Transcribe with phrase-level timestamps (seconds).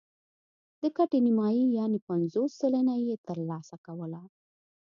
[0.81, 4.21] د ګټې نیمايي یعنې پنځوس سلنه یې ترلاسه کوله.